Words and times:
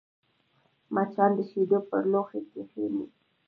مچان 0.93 1.31
د 1.37 1.39
شیدو 1.49 1.79
پر 1.89 2.03
لوښي 2.11 2.41
کښېني 2.51 3.05